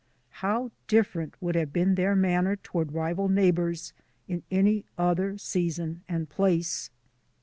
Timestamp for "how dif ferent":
0.41-1.33